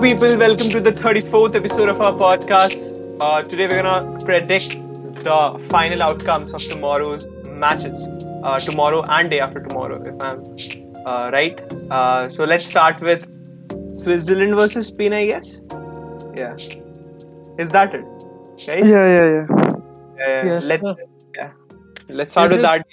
[0.00, 0.38] Hello, people.
[0.38, 2.76] Welcome to the 34th episode of our podcast.
[3.20, 4.70] Uh, today, we're gonna predict
[5.24, 7.98] the final outcomes of tomorrow's matches.
[8.42, 10.42] Uh, tomorrow and day after tomorrow, if I'm
[11.04, 11.60] uh, right.
[11.90, 13.26] Uh, so let's start with
[14.02, 15.60] Switzerland versus Spain, I guess.
[16.34, 16.54] Yeah.
[17.58, 18.00] Is that it?
[18.68, 18.82] Right?
[18.82, 19.46] Yeah, yeah, yeah.
[20.18, 20.94] Yeah, Yes, let's sir.
[21.36, 21.52] yeah.
[22.08, 22.86] Let's start This with is- that.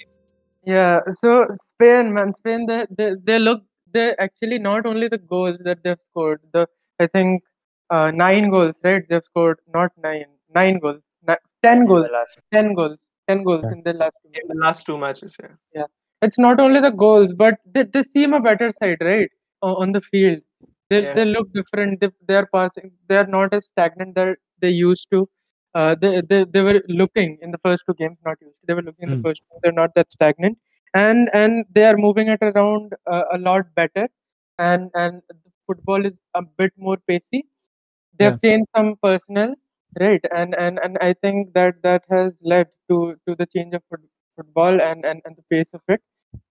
[0.66, 3.62] Yeah, so Spain, man, Spain, they, they, they look,
[3.94, 6.66] they actually not only the goals that they've scored, the
[7.00, 7.42] I think
[7.90, 9.02] uh, nine goals, right?
[9.08, 12.08] They've scored not nine, nine goals, ni- ten goals,
[12.52, 13.72] ten goals, ten goals Yeah.
[13.76, 14.16] in the last.
[14.22, 15.54] two In the last two matches, yeah.
[15.74, 15.86] yeah.
[16.22, 19.30] It's not only the goals, but they, they seem a better side, right?
[19.62, 20.40] o- On the field,
[20.90, 21.14] they Yeah.
[21.14, 22.00] they look different.
[22.00, 22.92] They they are passing.
[23.08, 25.28] They are not as stagnant that they used to.
[25.74, 28.54] Uh, they, they they were looking in the first two games, not used.
[28.60, 28.66] to.
[28.68, 29.16] They were looking in Mm.
[29.16, 29.42] the first.
[29.48, 29.58] Two.
[29.62, 30.58] They're not that stagnant,
[30.94, 34.08] and and they are moving it around uh, a lot better,
[34.58, 37.46] and and the football is a bit more pacey.
[38.18, 39.54] They have changed some personnel,
[40.00, 40.24] right?
[40.34, 44.00] And and and I think that that has led to to the change of foot,
[44.36, 46.02] football and, and and the pace of it.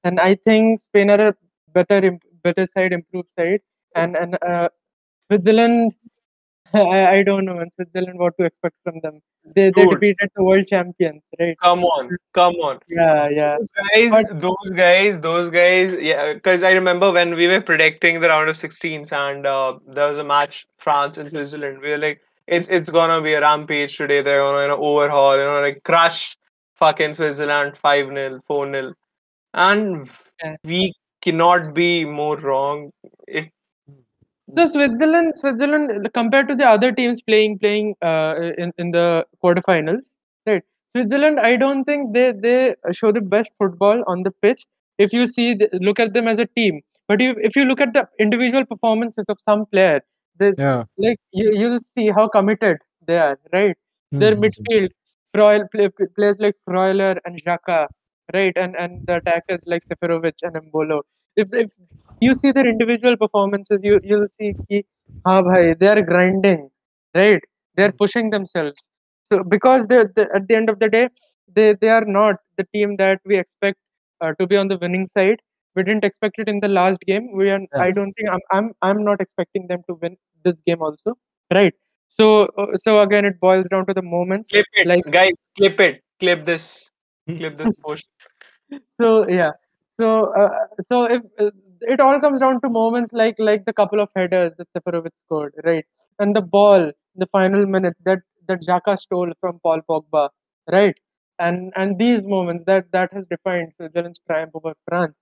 [0.03, 1.35] And I think Spain are a
[1.73, 3.61] better better side, improved side,
[3.95, 4.69] and and uh,
[5.29, 5.93] Switzerland.
[6.73, 7.69] I, I don't know, man.
[7.71, 9.19] Switzerland, what to expect from them?
[9.55, 11.57] They they defeated the world champions, right?
[11.61, 12.79] Come on, come on.
[12.87, 13.57] Yeah, yeah.
[13.57, 15.95] Those guys, But- those guys, those guys.
[15.99, 20.09] Yeah, because I remember when we were predicting the round of 16s, and uh, there
[20.09, 21.79] was a match France and Switzerland.
[21.81, 24.21] We were like, it's it's gonna be a rampage today.
[24.21, 26.37] They're gonna you know, overhaul, you know, like crush
[26.75, 28.93] fucking Switzerland five 0 four 0
[29.53, 30.07] and
[30.63, 32.91] we cannot be more wrong.
[33.27, 33.51] It
[34.55, 40.11] So Switzerland, Switzerland compared to the other teams playing playing uh, in in the quarterfinals,
[40.45, 40.63] right?
[40.95, 44.65] Switzerland, I don't think they they show the best football on the pitch.
[44.97, 47.81] If you see, the, look at them as a team, but you, if you look
[47.81, 49.99] at the individual performances of some player,
[50.39, 50.85] they, Yeah.
[50.97, 53.75] like you, you'll see how committed they are, right?
[54.11, 54.43] Their Mhm.
[54.45, 54.89] midfield,
[55.33, 57.87] Freul, play, play- players like Freuler and Xhaka,
[58.33, 58.53] right?
[58.55, 61.01] And and the attackers like Seferovic and Embolo.
[61.35, 61.71] If if
[62.21, 64.85] you see their individual performances you you'll see ki,
[65.25, 66.69] ha bhai, they are grinding
[67.15, 67.41] right?
[67.75, 68.79] They are pushing themselves.
[69.31, 71.07] So because they, they, at the end of the day
[71.53, 73.77] they they are not the team that we expect
[74.21, 75.39] uh, to be on the winning side.
[75.75, 77.31] We didn't expect it in the last game.
[77.33, 77.81] We are, yeah.
[77.81, 81.17] i don't think I'm, I'm i'm not expecting them to win this game also
[81.53, 81.73] right?
[82.09, 85.79] So uh, so again it boils down to the moments clip it like guys clip
[85.79, 86.03] it.
[86.19, 86.89] Clip this.
[87.27, 88.05] Clip this post.
[88.99, 89.51] So yeah.
[89.99, 91.51] So uh, so if uh,
[91.81, 95.53] it all comes down to moments like like the couple of headers that Seferovic scored
[95.63, 95.85] right?
[96.19, 100.29] And the ball the final minutes that that Xhaka stole from Paul Pogba
[100.71, 100.97] right?
[101.39, 105.19] And and these moments that that has defined Switzerland's triumph over France.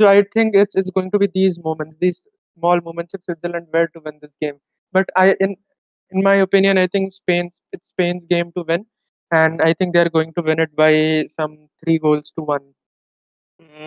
[0.00, 2.26] So I think it's it's going to be these moments these
[2.58, 4.58] small moments if Switzerland were to win this game.
[4.92, 5.56] But I in
[6.10, 8.86] in my opinion I think Spain's it's Spain's game to win.
[9.32, 12.74] And I think they're going to win it by some three goals to one.
[13.60, 13.85] Mm,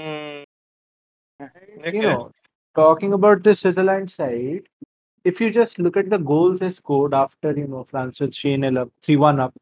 [1.39, 2.31] And, You know,
[2.75, 4.63] talking about the Switzerland side,
[5.23, 8.59] if you just look at the goals they scored after, you know, France was 3
[8.59, 9.53] 0 up, 3 1 up,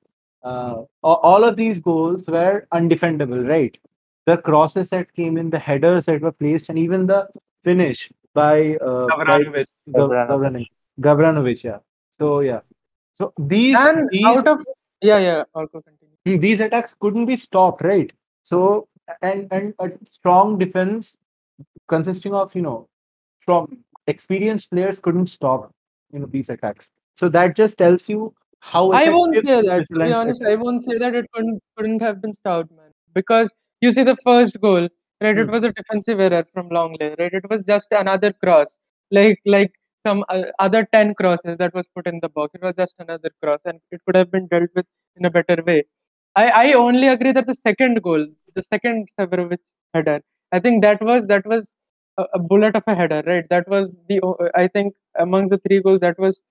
[0.44, 3.78] uh, all of these goals were undefendable, right?
[4.26, 7.28] The crosses that came in, the headers that were placed, and even the
[7.64, 9.66] finish by, uh, by Gavranovic.
[9.92, 10.30] Gav- Gavranovic.
[10.30, 10.68] Gavranovic.
[11.02, 11.78] Gavranovic, yeah.
[12.18, 12.62] So, yeah.
[13.16, 14.64] So these, and these out of
[15.02, 18.12] yeah yeah Orko continue these attacks couldn't be stopped, right?
[18.44, 18.88] So
[19.22, 21.18] and and a strong defense
[21.88, 22.88] consisting of you know
[23.42, 25.72] strong experienced players couldn't stop
[26.14, 26.90] you know these attacks.
[27.16, 29.86] So that just tells you how I won't say that.
[29.92, 32.92] To be honest, I won't say that it couldn't couldn't have been stopped, man.
[33.14, 33.52] Because
[33.82, 34.88] you see the first goal,
[35.22, 35.38] right?
[35.38, 35.52] It Hmm.
[35.52, 37.34] was a defensive error from Lenglet, right?
[37.42, 38.78] It was just another cross,
[39.12, 39.72] like like
[40.06, 42.56] some uh, other ten crosses that was put in the box.
[42.56, 45.62] It was just another cross, and it could have been dealt with in a better
[45.72, 45.84] way.
[46.36, 48.26] I I only agree that the second goal,
[48.56, 49.60] the second Seferovic
[49.94, 50.22] header,
[50.52, 51.74] I think that was that was
[52.18, 53.46] a, a bullet of a header, right?
[53.50, 54.22] That was the
[54.56, 56.42] I think amongst the three goals, that was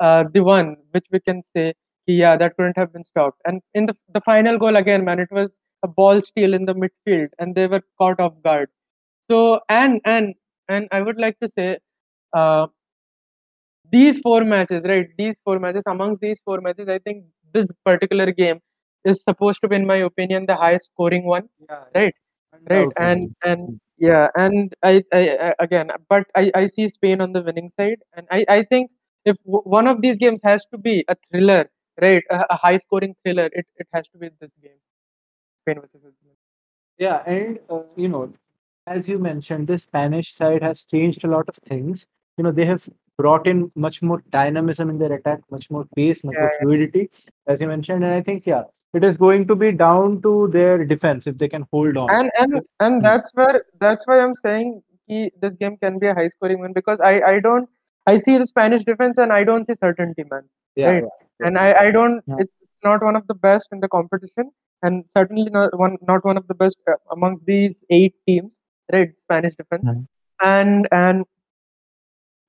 [0.00, 1.74] uh, the one which we can say
[2.06, 3.40] yeah, that couldn't have been stopped.
[3.46, 6.74] And in the the final goal again, man, it was a ball steal in the
[6.74, 8.70] midfield, and they were caught off guard.
[9.30, 10.34] So and and
[10.68, 11.78] and I would like to say,
[12.34, 12.66] uh,
[13.90, 15.08] these four matches, right?
[15.18, 18.60] These four matches, amongst these four matches, I think this particular game
[19.04, 22.14] is supposed to be, in my opinion, the highest scoring one, Yeah, right?
[22.70, 22.94] Right, undoubtedly.
[22.96, 27.42] and and yeah, and I, I, I again, but I, I see Spain on the
[27.42, 28.90] winning side, and I, I think
[29.24, 31.70] if w- one of these games has to be a thriller,
[32.00, 34.78] right, a, a high scoring thriller, it, it has to be this game,
[35.62, 36.36] Spain versus Switzerland.
[36.98, 38.32] Yeah, and uh, you know,
[38.86, 42.06] as you mentioned, the Spanish side has changed a lot of things.
[42.38, 42.88] You know, they have
[43.18, 46.64] brought in much more dynamism in their attack, much more pace, much Yeah, more yeah.
[46.64, 47.10] fluidity,
[47.46, 48.04] as you mentioned.
[48.04, 48.64] And I think, yeah,
[48.94, 52.10] it is going to be down to their defense if they can hold on.
[52.10, 56.14] and and and that's where that's why I'm saying he, this game can be a
[56.14, 57.68] high scoring one because I I don't
[58.06, 60.44] I see the Spanish defense and I don't see certainty, man.
[60.76, 61.04] yeah, right.
[61.04, 61.46] yeah.
[61.46, 62.36] And I I don't Yeah.
[62.46, 64.50] it's not one of the best in the competition
[64.82, 68.60] and certainly not one not one of the best uh, amongst these eight teams,
[68.92, 69.12] right?
[69.26, 70.06] Spanish defense Mhm.
[70.54, 71.24] and and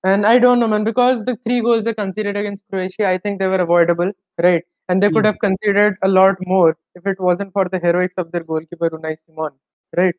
[0.03, 3.39] and I don't know, man, because the three goals they conceded against Croatia, I think
[3.39, 4.11] they were avoidable,
[4.41, 4.63] right?
[4.89, 5.25] And they could Mm.
[5.25, 9.17] have considered a lot more if it wasn't for the heroics of their goalkeeper Unai
[9.17, 9.51] Simon,
[9.97, 10.15] right?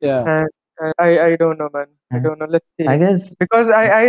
[0.00, 0.22] yeah.
[0.26, 0.48] And,
[0.80, 1.86] and I I don't know, man.
[2.12, 2.24] I Mhm.
[2.24, 2.46] don't know.
[2.46, 2.88] Let's see.
[2.88, 4.04] I guess Because I I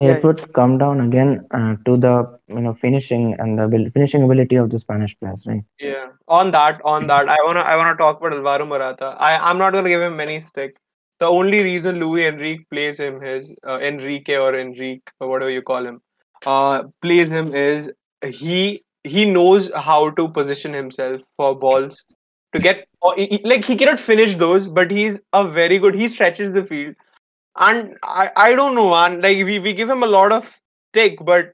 [0.00, 3.90] yeah, it would come down again uh, to the you know finishing and the abil-
[3.92, 5.64] finishing ability of the Spanish players, right?
[5.78, 6.10] Yeah.
[6.28, 9.06] On that, on that, I wanna I wanna talk about Alvaro Morata.
[9.18, 10.76] I I'm not gonna give him any stick.
[11.20, 15.62] The only reason Luis Enrique plays him is uh, Enrique or Enrique or whatever you
[15.62, 16.00] call him,
[16.46, 17.90] uh, plays him is
[18.26, 22.04] he he knows how to position himself for balls
[22.54, 22.86] to get
[23.16, 25.94] he- he- like he cannot finish those, but he's a very good.
[25.94, 26.94] He stretches the field,
[27.56, 29.20] and I I don't know, man.
[29.20, 30.52] Like we we give him a lot of
[30.92, 31.52] stick, but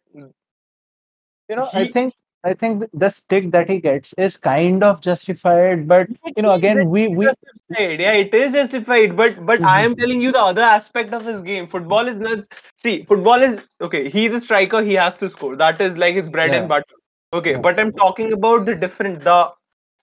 [1.48, 5.01] you know, I think I think th- the stick that he gets is kind of
[5.01, 7.99] justified, but you know, again, we we justified.
[8.01, 9.15] Yeah, it is justified.
[9.17, 9.85] But but I Mhm.
[9.85, 11.67] am telling you the other aspect of his game.
[11.67, 12.45] Football is not.
[12.77, 14.09] See, football is okay.
[14.09, 14.81] He's a striker.
[14.83, 15.55] He has to score.
[15.55, 16.59] That is like his bread Yeah.
[16.59, 16.99] and butter.
[17.33, 17.61] Okay, Yeah.
[17.67, 19.39] but I'm talking about the different the.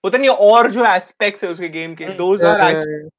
[0.05, 3.09] पता नहीं और जो aspects है उसके game के those yeah, are yeah, actually yeah.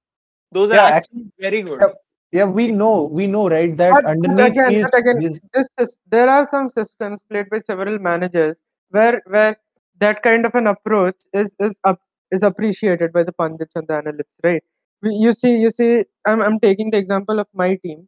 [0.57, 1.81] those are Yeah, actually very good.
[1.81, 1.95] Yep.
[2.39, 5.41] yeah, we know we know right that But, but underneath again, these, but again, these
[5.59, 9.58] this is, there are some systems played by several managers where where
[10.00, 12.00] that kind of an approach is is up,
[12.32, 14.64] is appreciated by the pundits and the analysts, right?
[15.04, 18.08] You see, you see, I'm I'm taking the example of my team,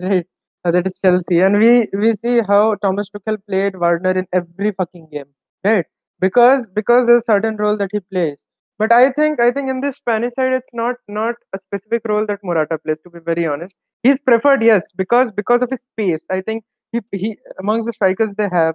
[0.00, 0.26] right?
[0.64, 4.72] Uh, that is Chelsea, and we we see how Thomas Tuchel played Werner in every
[4.72, 5.30] fucking game,
[5.64, 5.86] right?
[6.20, 8.46] Because because there's a certain role that he plays.
[8.78, 12.26] But I think I think in this Spanish side, it's not not a specific role
[12.26, 13.00] that Morata plays.
[13.02, 16.26] To be very honest, he's preferred, yes, because because of his pace.
[16.30, 18.74] I think he he amongst the strikers they have,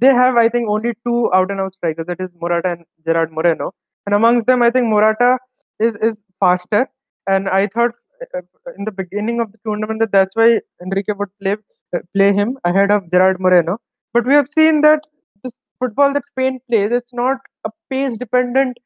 [0.00, 2.06] they have I think only two out and out strikers.
[2.06, 3.72] That is Morata and Gerard Moreno.
[4.06, 5.38] And amongst them, I think Morata
[5.78, 6.88] is is faster.
[7.26, 7.92] And I thought
[8.36, 8.40] uh,
[8.78, 11.56] in the beginning of the tournament that that's why Enrique would play
[11.96, 13.78] uh, play him ahead of Gerard Moreno.
[14.14, 15.00] But we have seen that
[15.44, 18.78] this football that Spain plays, it's not a pace dependent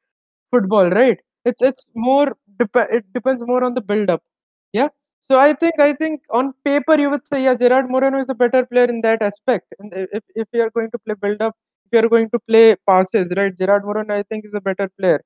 [0.50, 1.18] football, right?
[1.44, 4.22] It's it's more dep- it depends more on the build up.
[4.72, 4.88] Yeah.
[5.30, 8.34] So I think I think on paper you would say yeah Gerard Moreno is a
[8.34, 9.66] better player in that aspect.
[9.78, 11.54] And if if you are going to play build up,
[11.86, 13.56] if you are going to play passes, right?
[13.56, 15.20] Gerard Moreno I think is a better player,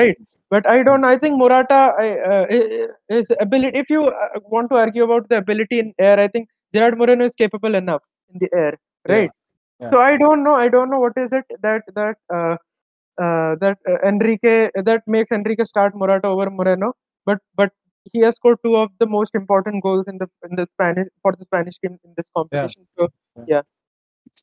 [0.00, 0.16] right?
[0.50, 1.04] But I don't.
[1.04, 3.78] I think Morata uh, i- i- his ability.
[3.78, 7.24] If you uh, want to argue about the ability in air, I think Gerard Moreno
[7.24, 8.02] is capable enough
[8.32, 8.74] in the air,
[9.06, 9.30] Yeah, right?
[9.80, 9.94] yeah.
[9.94, 10.56] So I don't know.
[10.56, 12.56] I don't know what is it that that uh,
[13.24, 16.92] uh, that uh, Enrique that makes Enrique start Morata over Moreno.
[17.26, 17.72] But but
[18.12, 21.32] he has scored two of the most important goals in the in the Spanish for
[21.32, 22.86] the Spanish team in this competition.
[22.98, 23.08] So
[23.46, 23.62] yeah.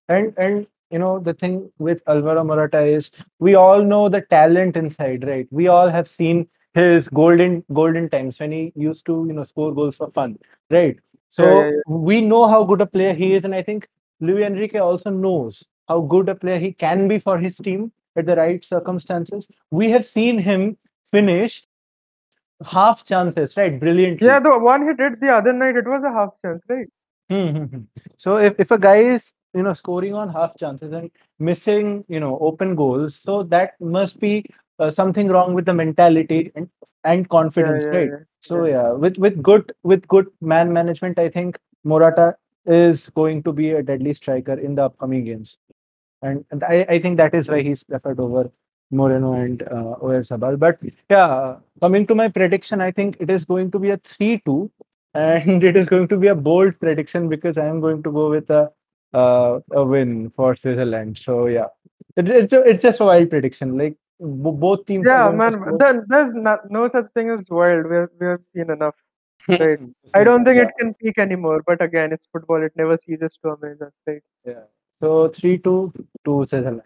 [0.07, 4.77] and and you know the thing with Alvaro Morata is we all know the talent
[4.77, 5.47] inside, right?
[5.51, 9.73] We all have seen his golden golden times when he used to you know score
[9.73, 10.37] goals for fun,
[10.69, 10.97] right?
[11.27, 11.79] So yeah, yeah.
[11.87, 13.87] we know how good a player he is, and I think
[14.19, 18.25] Luis Enrique also knows how good a player he can be for his team at
[18.25, 19.47] the right circumstances.
[19.71, 20.77] We have seen him
[21.11, 21.63] finish
[22.65, 23.79] half chances, right?
[23.79, 24.27] Brilliantly.
[24.27, 26.87] yeah, the one he did the other night, it was a half chance, right?
[27.29, 27.81] Hmm.
[28.17, 32.19] so if, if a guy is you know scoring on half chances and missing you
[32.19, 34.45] know open goals so that must be
[34.79, 36.69] uh, something wrong with the mentality and,
[37.03, 38.17] and confidence yeah, right yeah.
[38.39, 42.35] so yeah with with good with good man management i think morata
[42.65, 45.57] is going to be a deadly striker in the upcoming games
[46.21, 48.51] and, and I, I think that is why he's preferred over
[48.91, 50.57] Moreno and uh, Oyarzabal.
[50.57, 50.79] But
[51.09, 54.71] yeah, coming to my prediction, I think it is going to be a 3 2,
[55.13, 58.29] and it is going to be a bold prediction because I am going to go
[58.29, 58.71] with a
[59.13, 61.19] uh, a win for Switzerland.
[61.23, 61.67] So yeah,
[62.15, 63.77] it, it's a, it's just a wild prediction.
[63.77, 64.25] Like b-
[64.65, 65.07] both teams.
[65.07, 65.77] Yeah, man.
[66.07, 67.89] there's not, no such thing as wild.
[67.89, 68.95] We have, we have seen enough.
[69.47, 69.79] Right.
[70.13, 71.63] I don't think yeah, it can peak anymore.
[71.65, 72.61] But again, it's football.
[72.61, 74.21] It never ceases to amaze us, right?
[74.45, 74.65] Yeah.
[75.01, 75.93] So 3 2
[76.25, 76.83] to Switzerland.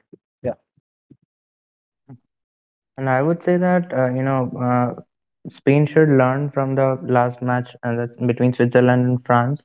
[2.97, 5.01] And I would say that uh, you know uh,
[5.49, 9.63] Spain should learn from the last match and that's between Switzerland and France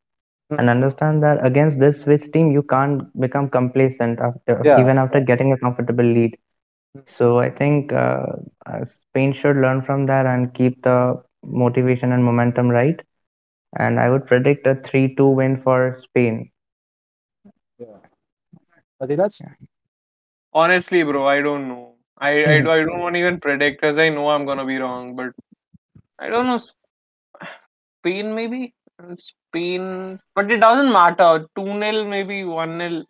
[0.56, 0.70] and Mhm.
[0.70, 4.76] understand that against this Swiss team you can't become complacent after Yeah.
[4.76, 6.36] even after getting a comfortable lead.
[6.96, 7.04] Mhm.
[7.06, 8.26] So I think uh,
[8.66, 13.00] uh, Spain should learn from that and keep the motivation and momentum right.
[13.78, 16.50] and I would predict a 3-2 win for Spain.
[17.78, 17.98] Yeah.
[19.00, 19.40] Adhiraj?
[20.52, 21.87] Honestly, bro, I don't know.
[22.20, 22.64] I I, Hmm.
[22.64, 25.32] do- I don't want to even predict because I know I'm gonna be wrong, but
[26.18, 26.58] I don't know.
[28.00, 28.74] Spain maybe
[29.18, 31.46] Spain, but it doesn't matter.
[31.56, 33.04] Two 0 maybe one 0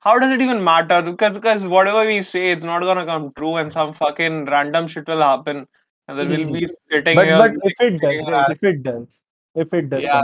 [0.00, 1.02] How does it even matter?
[1.02, 5.06] Because because whatever we say, it's not gonna come true, and some fucking random shit
[5.08, 5.66] will happen,
[6.08, 7.38] and then we'll be sitting But here.
[7.38, 8.50] but if it does, right?
[8.50, 9.20] If it does,
[9.54, 10.22] if it does Yeah,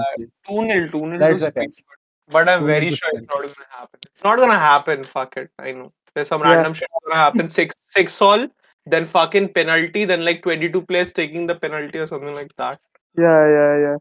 [0.48, 1.70] two 0 two 0 That's the Spain.
[1.72, 1.84] catch.
[2.30, 4.00] But I'm very sure it's not gonna happen.
[4.06, 5.04] It's not gonna happen.
[5.04, 5.50] Fuck it.
[5.58, 5.92] I know.
[6.18, 6.52] There's some Yeah.
[6.54, 7.48] random shit gonna happen.
[7.48, 8.46] Six six all,
[8.94, 12.80] then fucking penalty, then like 22 players taking the penalty or something like that.
[13.16, 13.96] Yeah, yeah, yeah.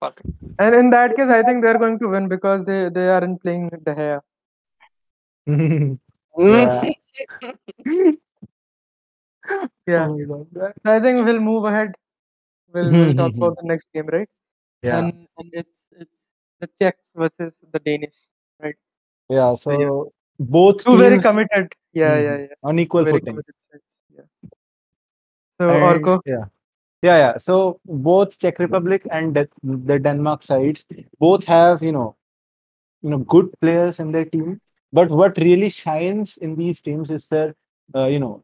[0.00, 0.20] Fuck.
[0.58, 3.68] And in that case, I think they're going to win because they they aren't playing
[3.90, 4.20] De Gea.
[6.38, 6.90] yeah.
[9.86, 10.06] Yeah.
[10.08, 10.72] Oh my God.
[10.84, 11.94] So I think we'll move ahead.
[12.74, 14.28] We'll, we'll talk about the next game, right?
[14.82, 14.98] Yeah.
[14.98, 16.18] And and it's it's
[16.60, 18.16] the Czechs versus the Danish.
[18.60, 18.74] Right?
[19.28, 19.54] Yeah.
[19.54, 21.72] So both Two very committed.
[21.92, 22.24] Yeah, Mhm.
[22.24, 22.54] yeah, yeah.
[22.62, 23.40] on equal Very footing.
[24.14, 24.22] Yeah.
[25.60, 26.20] So And- Orko.
[26.26, 26.44] Yeah.
[27.02, 27.38] Yeah, yeah.
[27.38, 30.84] So both Czech Republic and the, the Denmark sides
[31.18, 32.16] both have you know,
[33.02, 34.60] you know, good players in their team.
[34.92, 37.54] But what really shines in these teams is their,
[37.94, 38.42] uh, you know,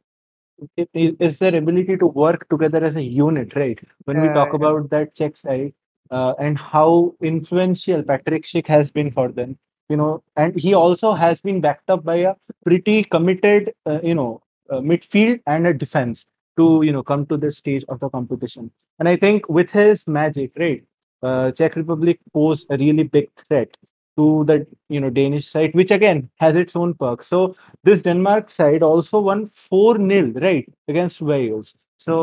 [0.95, 3.79] is their ability to work together as a unit, right?
[4.05, 5.73] When we talk about that Czech side
[6.11, 9.59] uh, and how influential Patrick Schick has been for them,
[9.93, 12.35] you know, and he also has been backed up by a
[12.65, 14.31] pretty committed, uh, you know,
[14.71, 18.71] uh, midfield and a defense to you know come to this stage of the competition.
[18.99, 20.85] And I think with his magic, right,
[21.23, 23.77] uh, Czech Republic pose a really big threat
[24.17, 27.27] to the you know Danish side, which again has its own perks.
[27.27, 31.75] So this Denmark side also won four 0 right against Wales.
[31.99, 32.17] So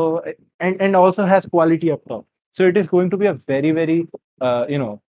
[0.58, 2.26] and and also has quality up top.
[2.52, 4.00] So it is going to be a very very
[4.40, 5.00] uh, you know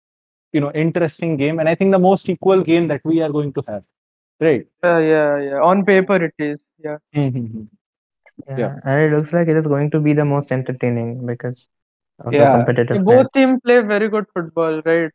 [0.52, 3.52] you know interesting game, and I think the most equal game that we are going
[3.54, 3.84] to have.
[4.40, 4.66] Right.
[4.84, 5.60] Yeah, yeah, yeah.
[5.62, 6.64] On paper, it is.
[6.78, 6.98] Yeah.
[7.14, 7.68] Mhm.
[8.48, 8.74] Yeah, Yeah.
[8.84, 11.68] and it looks like it is going to be the most entertaining because
[12.20, 12.52] of the Yeah.
[12.56, 12.96] competitive.
[12.96, 15.12] Yeah, both teams play very good football, right?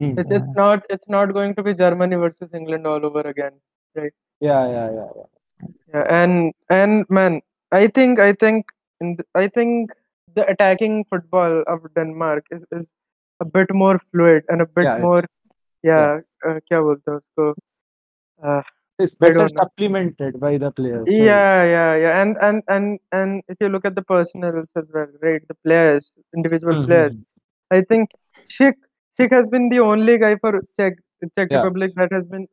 [0.00, 0.18] Mhm.
[0.20, 3.54] It's it's not it's not going to be Germany versus England all over again.
[3.96, 5.28] right Yeah, yeah, yeah, yeah.
[5.94, 7.40] Yeah, and and man,
[7.72, 8.66] I think I think
[9.00, 9.92] in the, I think
[10.34, 12.92] the attacking football of Denmark is, is
[13.40, 15.24] a bit more fluid and a bit yeah, more
[15.82, 16.58] yeah, yeah.
[17.38, 17.52] Uh,
[18.42, 18.62] uh,
[18.98, 23.68] it's better supplemented by the players yeah yeah yeah and and and and if you
[23.68, 26.86] look at the personals as well right the players individual mm-hmm.
[26.86, 27.16] players
[27.70, 28.10] i think
[28.48, 28.74] Schick
[29.18, 30.94] Schick has been the only guy for Czech
[31.36, 31.58] Czech yeah.
[31.58, 32.46] Republic that has been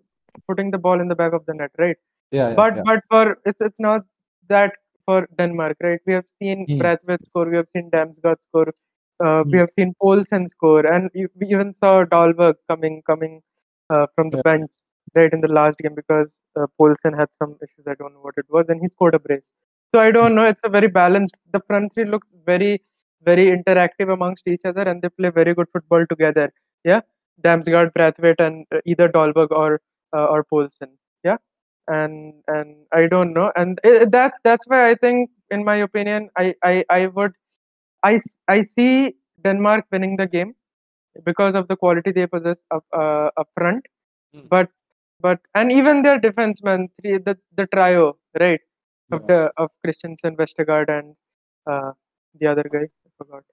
[0.47, 1.97] putting the ball in the back of the net, right?
[2.31, 2.49] Yeah.
[2.49, 2.83] yeah but yeah.
[2.85, 4.01] but for it's it's not
[4.49, 4.73] that
[5.05, 5.99] for Denmark, right?
[6.05, 7.17] We have seen mm.
[7.25, 8.73] Score, we have seen Damsgaard score,
[9.23, 9.59] uh, we Hmm.
[9.59, 13.41] have seen Poulsen score, and we even saw Dolberg coming coming
[13.89, 14.43] uh, from the Yeah.
[14.43, 14.71] bench
[15.15, 17.85] right in the last game because uh, Poulsen had some issues.
[17.87, 19.51] I don't know what it was, and he scored a brace.
[19.93, 20.43] So I don't know.
[20.45, 21.35] It's a very balanced.
[21.51, 22.81] The front three looks very
[23.23, 26.51] very interactive amongst each other, and they play very good football together.
[26.83, 27.01] Yeah,
[27.41, 29.81] Damsgaard, Braithwaite, and uh, either Dolberg or
[30.15, 30.91] uh, or Poulsen.
[31.23, 31.37] Yeah
[31.87, 36.29] and and I don't know, and i that's that's why I think, in my opinion,
[36.37, 37.33] I I I would
[38.03, 40.53] I s- I see Denmark winning the game
[41.25, 43.85] because of the quality they possess up uh, up front,
[44.33, 44.47] Hmm.
[44.53, 44.69] but
[45.21, 48.61] but and even their defensemen, three the the trio right
[49.11, 49.27] of Yeah.
[49.31, 51.15] the of Christensen, Vestergaard, and
[51.73, 51.91] uh,
[52.39, 53.43] the other guy I forgot.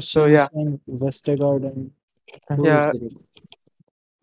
[0.00, 0.48] So, yeah.
[0.48, 1.64] Christensen, Vestergaard,
[2.50, 2.92] and Yeah.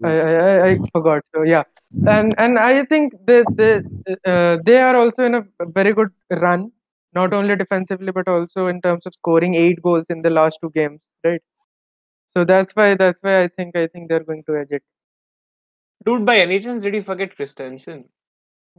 [0.03, 1.23] I, I, I- I forgot.
[1.33, 1.63] So yeah,
[2.07, 3.81] and and I think they they
[4.25, 5.43] uh, they are also in a
[5.79, 6.71] very good run,
[7.15, 10.71] not only defensively but also in terms of scoring eight goals in the last two
[10.75, 11.41] games, right?
[12.33, 14.83] So that's why that's why I think I think they're going to edge it.
[16.05, 18.05] Dude, by any chance, did you forget Christensen?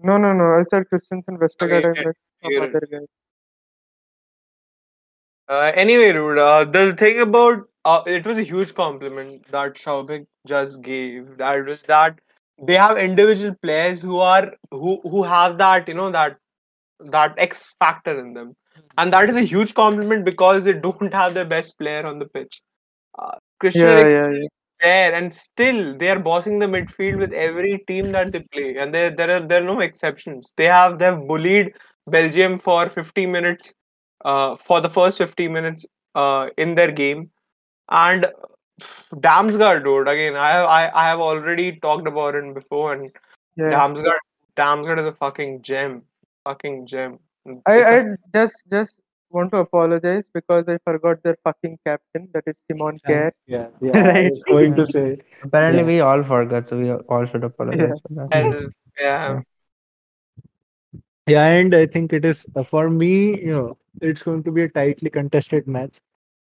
[0.02, 0.44] No, no, no.
[0.44, 3.06] I said Christensen, Vestergaard, Okay, and yeah, missed some you're- other guy.
[5.48, 10.26] Uh, anyway, dude, uh, the thing about uh, it was a huge compliment that Schaubik
[10.46, 11.36] just gave.
[11.38, 12.18] That was that
[12.66, 16.36] they have individual players who are who who have that you know that
[17.00, 18.56] that X factor in them,
[18.98, 22.26] and that is a huge compliment because they don't have their best player on the
[22.26, 22.62] pitch.
[23.18, 24.48] Uh, Christian Yeah, yeah, yeah.
[24.80, 28.94] there, and still they are bossing the midfield with every team that they play, and
[28.94, 30.52] there there are there are no exceptions.
[30.56, 31.74] They have they have bullied
[32.06, 33.74] Belgium for 50 minutes,
[34.24, 35.84] uh, for the first 50 minutes
[36.14, 37.30] uh, in their game,
[37.90, 38.26] and
[39.14, 40.08] Damsgaard, dude.
[40.08, 43.10] Again, I have I, I have already talked about it before, and
[43.56, 43.70] yeah.
[43.70, 44.18] Damsgaard
[44.56, 46.02] Damsgaard is a fucking gem,
[46.46, 47.18] fucking gem.
[47.46, 49.00] I, It's a- I just just
[49.36, 53.30] want to apologize because I forgot their fucking captain, that is Simon Kjær.
[53.54, 54.04] Yeah, yeah.
[54.18, 55.06] I was going to say.
[55.48, 55.86] Apparently, Yeah.
[55.92, 58.36] we all forgot, so we all should apologize for that.
[58.40, 59.40] And, yeah.
[61.26, 64.62] Yeah, and I think it is uh, for me, you know, it's going to be
[64.62, 65.98] a tightly contested match.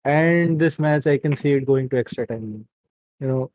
[0.06, 2.65] And this match, I can see it going to extra time.
[3.20, 3.51] You know,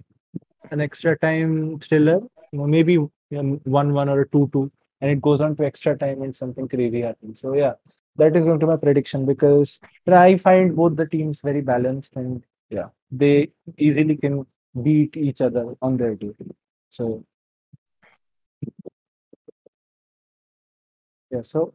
[0.70, 2.18] an extra time thriller,
[2.52, 4.70] you know, maybe 1 1 or a 2 2,
[5.04, 7.38] and it goes on to extra time and something crazy happens.
[7.38, 7.74] So, yeah,
[8.16, 12.16] that is going to be my prediction because I find both the teams very balanced
[12.16, 14.46] and, yeah, they easily can
[14.82, 16.46] beat each other on their duty.
[16.88, 17.26] So,
[21.30, 21.74] yeah, so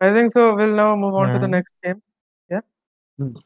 [0.00, 0.56] I think so.
[0.56, 2.02] We'll now move on to the next game.
[2.50, 2.62] Yeah.
[3.18, 3.36] Hmm.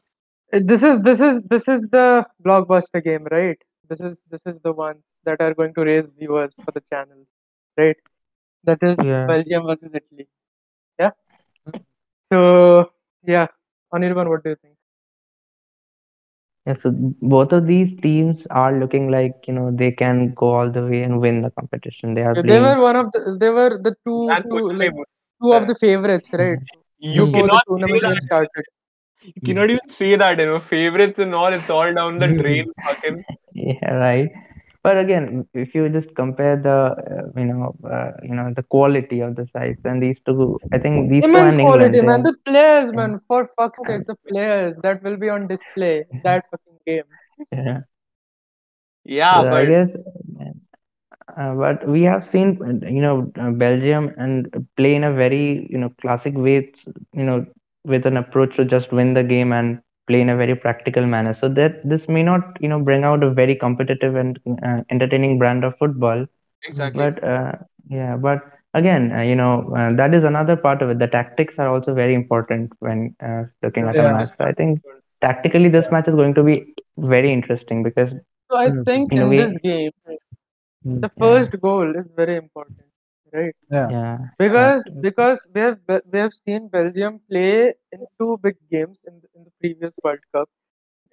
[0.51, 3.61] Uh, This is this is this is the blockbuster game, right?
[3.89, 7.27] This is this is the ones that are going to raise viewers for the channels,
[7.77, 7.97] right?
[8.63, 9.25] That is Yeah.
[9.27, 10.27] Belgium versus Italy.
[10.99, 11.11] Yeah.
[11.65, 11.81] Hmm.
[12.31, 12.91] So
[13.23, 13.47] yeah,
[13.93, 14.75] Anirban, what do you think?
[16.65, 16.91] Yeah, so
[17.33, 21.01] both of these teams are looking like you know they can go all the way
[21.03, 22.13] and win the competition.
[22.13, 22.63] They are They playing.
[22.63, 25.03] were one of the they were the two And two like way-
[25.41, 26.37] two of the favorites, hmm.
[26.37, 26.59] right?
[26.99, 28.21] You Before the cannot say tournament even that.
[28.21, 28.65] started.
[29.23, 32.37] You cannot even say that, you know, favorites and all, it's all down the hmm.
[32.37, 33.23] drain, fucking.
[33.53, 34.31] Yeah, right.
[34.83, 36.77] But again, if you just compare the
[37.13, 40.77] uh, you know uh, you know the quality of the sides, and these two, I
[40.79, 42.23] think these Immense and quality, England, man.
[42.23, 42.95] they- The players, yeah.
[42.95, 43.19] man.
[43.27, 47.05] For fuck's sake, the players that will be on display in that fucking game.
[47.51, 47.81] yeah.
[49.05, 49.95] Yeah, So I but guess,
[51.37, 54.47] uh, but we have seen, uh, you know, uh, Belgium and
[54.77, 56.71] play in a very, you know, classic way,
[57.13, 57.45] you know,
[57.85, 61.33] with an approach to just win the game and play in a very practical manner.
[61.33, 65.37] So that this may not, you know, bring out a very competitive and uh, entertaining
[65.39, 66.25] brand of football.
[66.63, 67.03] exactly.
[67.03, 67.53] But uh,
[67.89, 68.39] yeah, but
[68.73, 70.99] again, uh, you know, uh, that is another part of it.
[70.99, 74.05] The tactics are also very important when uh, looking at Yeah.
[74.05, 74.29] a match.
[74.37, 74.81] So I think
[75.21, 78.11] tactically, this match is going to be very interesting because
[78.51, 78.85] So I Mm.
[78.85, 79.91] think In in way- this game,
[80.85, 81.03] Mm.
[81.03, 81.19] the Yeah.
[81.19, 82.89] first goal is very important,
[83.33, 83.55] right?
[83.71, 83.89] yeah.
[83.89, 84.17] yeah.
[84.37, 85.01] Because Yes.
[85.01, 85.79] because we have
[86.11, 90.19] we have seen Belgium play in two big games in the, in the previous World
[90.33, 90.49] Cup.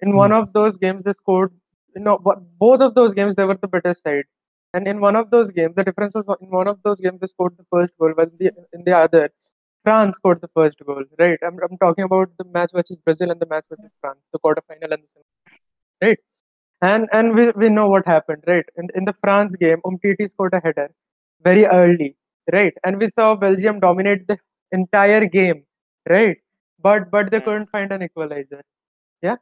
[0.01, 0.17] In hmm.
[0.17, 1.53] one of those games, they scored.
[1.95, 4.25] You know, bo- both of those games they were the better side,
[4.73, 7.27] and in one of those games, the difference was in one of those games they
[7.27, 9.29] scored the first goal, but in the, in the other,
[9.83, 11.03] France scored the first goal.
[11.19, 11.39] Right?
[11.43, 14.93] I'm I'm talking about the match versus Brazil and the match versus France, the quarterfinal
[14.97, 15.25] and the semi.
[16.01, 16.19] Right?
[16.81, 18.65] And and we, we know what happened, right?
[18.77, 20.89] In in the France game, Umtiti scored a header
[21.43, 22.15] very early,
[22.51, 22.73] right?
[22.83, 24.37] And we saw Belgium dominate the
[24.71, 25.63] entire game,
[26.09, 26.37] right?
[26.81, 28.61] But but they couldn't find an equalizer.
[29.21, 29.37] Yeah.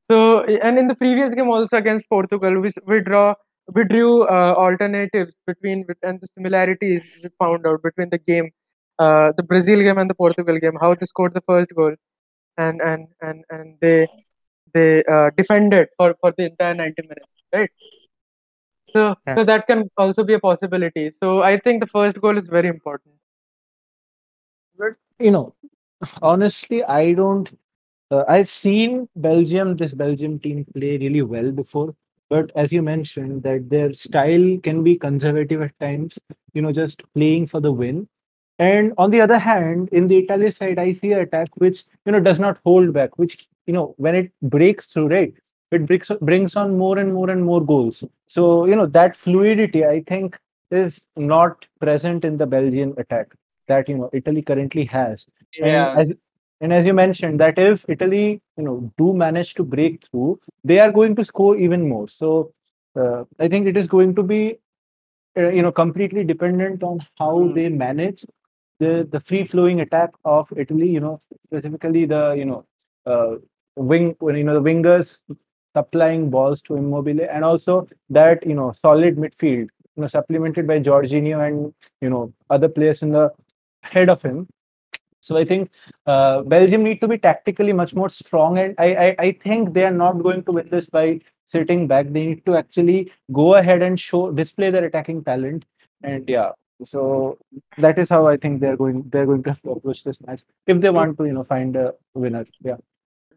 [0.00, 3.34] So and in the previous game also against Portugal, we we draw
[3.74, 8.50] we drew uh, alternatives between and the similarities we found out between the game,
[8.98, 10.76] uh, the Brazil game and the Portugal game.
[10.80, 11.94] How they scored the first goal,
[12.58, 14.08] and and and and they
[14.74, 17.70] they uh, defended for for the entire 90 minutes, right?
[18.92, 19.36] So Yeah.
[19.36, 21.10] so that can also be a possibility.
[21.10, 23.14] So I think the first goal is very important.
[24.78, 25.54] But you know,
[26.22, 27.50] honestly, I don't.
[28.10, 31.94] Uh, I've seen Belgium, this Belgium team play really well before,
[32.28, 36.18] but as you mentioned, that their style can be conservative at times.
[36.54, 38.08] You know, just playing for the win.
[38.58, 42.12] And on the other hand, in the Italy side, I see an attack which you
[42.12, 43.18] know does not hold back.
[43.18, 45.34] Which you know, when it breaks through, right,
[45.72, 48.04] it brings brings on more and more and more goals.
[48.28, 50.38] So you know that fluidity, I think,
[50.70, 53.34] is not present in the Belgian attack
[53.68, 55.26] that you know Italy currently has.
[55.58, 55.92] Yeah.
[55.92, 56.12] And as
[56.60, 60.78] and as you mentioned, that if Italy, you know, do manage to break through, they
[60.80, 62.08] are going to score even more.
[62.08, 62.52] So
[62.98, 64.58] uh, I think it is going to be,
[65.36, 67.54] uh, you know, completely dependent on how Hmm.
[67.54, 68.24] they manage
[68.80, 70.88] the the free flowing attack of Italy.
[70.88, 72.64] You know, specifically the you know
[73.06, 73.36] uh,
[73.76, 75.20] wing, you know the wingers
[75.76, 80.80] supplying balls to Immobile, and also that you know solid midfield, you know, supplemented by
[80.80, 83.30] Jorginho and you know other players in the
[83.82, 84.48] head of him.
[85.20, 85.70] So I think
[86.06, 89.84] uh, Belgium need to be tactically much more strong, and I, I I think they
[89.84, 92.06] are not going to win this by sitting back.
[92.06, 95.64] They need to actually go ahead and show display their attacking talent,
[96.02, 96.50] and yeah.
[96.84, 97.38] So
[97.78, 100.80] that is how I think they're going they're going to to approach this match if
[100.80, 102.44] they want to you know find a winner.
[102.60, 102.76] Yeah.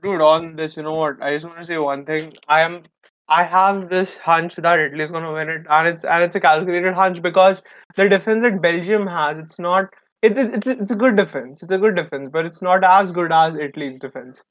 [0.06, 1.22] Dude, on this, you know what?
[1.22, 2.34] I just want to say one thing.
[2.48, 2.84] I am,
[3.28, 6.40] I have this hunch that Italy is gonna win it, and it's and it's a
[6.40, 7.64] calculated hunch because
[7.96, 9.86] the defense that Belgium has, it's not.
[10.22, 11.64] It's it's it's a good defense.
[11.64, 14.44] It's a good defense, but it's not as good as Italy's defense.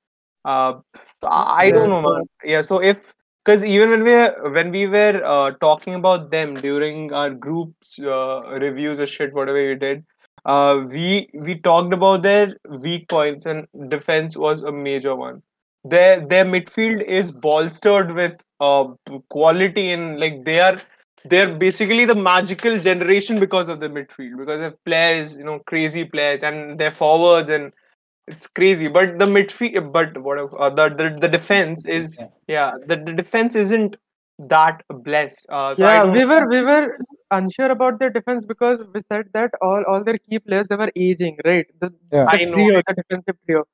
[0.45, 0.75] Uh,
[1.23, 2.25] I don't know, man.
[2.45, 2.63] Yeah.
[2.63, 3.15] So if
[3.45, 8.43] because even when we when we were uh, talking about them during our groups uh,
[8.61, 10.05] reviews or shit, whatever we did,
[10.45, 15.43] Uh, we we talked about their weak points, and defense was a major one.
[15.85, 18.85] Their their midfield is bolstered with uh
[19.31, 20.81] quality and like they are
[21.25, 26.05] they're basically the magical generation because of the midfield because of players, you know, crazy
[26.05, 27.73] players, and their forwards and
[28.27, 28.89] it's crazy.
[28.89, 32.29] But the midfield, but what uh, the, the the defense is Yeah.
[32.49, 33.97] yeah the, the defense isn't
[34.39, 35.47] that blessed.
[35.49, 36.99] Uh, so Yeah, we were we were
[37.31, 40.93] unsure about their defense because we said that all all their key players they were
[40.97, 41.67] aging, right?
[41.81, 42.27] The, Yeah.
[42.27, 42.57] the I know.
[42.57, 43.65] trio, the defensive trio.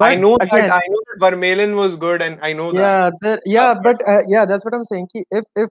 [0.00, 2.80] I know again, that I know that Vermaelen was good, and I know that.
[2.80, 5.08] yeah, the, yeah, but uh, yeah, that's what I'm saying.
[5.12, 5.70] ki If if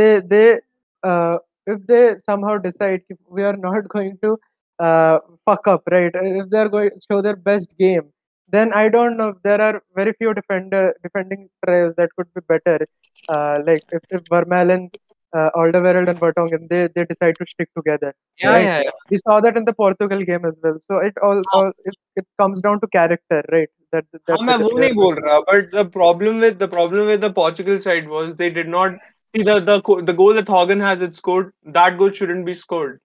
[0.00, 0.58] they they
[1.02, 4.36] uh if they somehow decide we are not going to
[4.78, 6.12] uh fuck up, right?
[6.14, 8.12] If they are going to show their best game,
[8.48, 9.34] then I don't know.
[9.42, 12.86] There are very few defender defending players that could be better.
[13.28, 14.88] Uh, like if, if Vermaelen,
[15.34, 18.14] uh, Alderweireld, and Vertonghen, they they decide to stick together.
[18.38, 18.62] Yeah, right?
[18.62, 20.76] yeah, yeah, We saw that in the Portugal game as well.
[20.80, 21.58] So it all, ah.
[21.58, 23.68] all it, it comes down to character, right?
[23.92, 28.08] That, that ah, I'm not but the problem with the problem with the Portugal side
[28.08, 28.94] was they did not
[29.34, 31.52] see the the the goal that Thorgan Hazard scored.
[31.64, 33.00] That goal shouldn't be scored.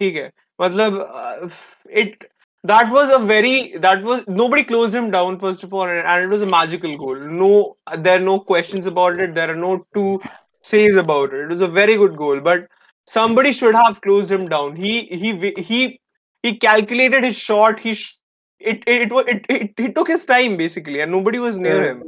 [0.00, 0.16] ठीक
[0.60, 1.50] मतलब
[1.90, 2.24] it
[2.64, 6.28] that was a very that was nobody closed him down first of all and, it
[6.28, 7.16] was a magical goal.
[7.16, 9.34] No there are no questions about it.
[9.34, 10.20] There are no two
[10.62, 11.40] says about it.
[11.40, 12.68] It was a very good goal but
[13.06, 14.76] somebody should have closed him down.
[14.76, 16.00] He he he
[16.42, 17.80] he calculated his shot.
[17.80, 18.16] He sh-
[18.60, 22.04] it it, it, it, it he took his time basically and nobody was near him.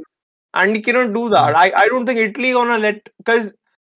[0.53, 1.53] And he cannot do that.
[1.53, 1.57] Mm.
[1.57, 3.51] I i don't think italy gonna let because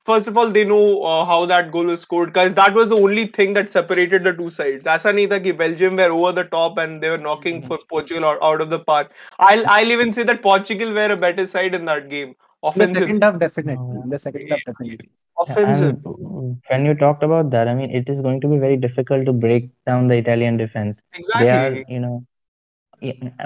[0.10, 2.34] first of all they know uh, how that goal was scored.
[2.34, 4.91] Because that was the only thing that separated the two sides.
[4.98, 8.30] aisa nahi tha ki belgium were over the top and they were knocking for portugal
[8.34, 9.17] out, out of the park.
[9.50, 12.38] I'll i'll even say that portugal were a better side in that game.
[12.76, 14.00] In the second half, definitely.
[14.10, 15.10] The second half, definitely.
[15.39, 15.98] offensive.
[16.06, 19.26] And when you talked about that, I mean, it is going to be very difficult
[19.28, 21.02] to break down the Italian defense.
[21.13, 21.45] exactly.
[21.45, 22.26] They are, you know,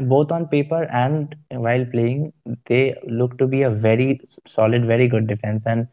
[0.01, 2.33] both on paper and while playing,
[2.65, 5.63] they look to be a very solid, very good defense.
[5.67, 5.87] And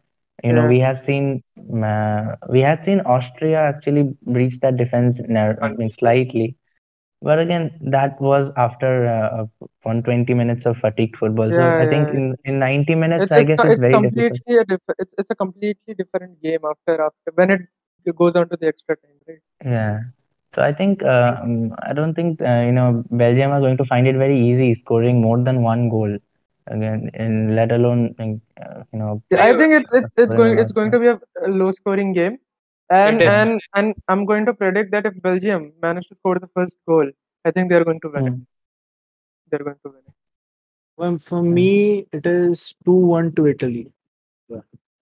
[0.44, 0.72] you know, Yeah.
[0.72, 1.42] we have seen,
[1.84, 6.56] uh, we had seen Austria actually breach that defense, nar- I mean, slightly.
[7.22, 9.46] But again, that was after uh,
[9.82, 11.52] 120 minutes of fatigued football.
[11.52, 13.98] So Yeah, I think yeah, in, in 90 minutes, it's I guess it's it's very
[13.98, 14.40] difficult.
[14.40, 18.48] completely a diff- it's, it's a completely different game after after when it goes on
[18.48, 19.42] to the extra time, right?
[19.64, 20.00] Yeah.
[20.54, 23.84] So I think uh, um, I don't think uh, you know Belgium are going to
[23.84, 26.16] find it very easy scoring more than one goal
[26.70, 29.22] again, and let alone uh, you know.
[29.32, 32.38] I think it's it's, it's going it's going to be a, a low scoring game,
[32.90, 36.76] and and and I'm going to predict that if Belgium manage to score the first
[36.88, 37.10] goal,
[37.44, 38.24] I think they're going to win.
[38.24, 38.46] Mm.
[39.50, 40.14] They're going to win it.
[40.96, 43.86] Well, for me, it is 2 1 to Italy.
[44.48, 44.60] Yeah.